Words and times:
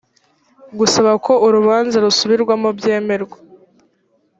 gusaba 0.79 1.11
ko 1.25 1.33
urubanza 1.47 1.95
rusubirwamo 2.03 2.69
byemerwa 2.77 3.37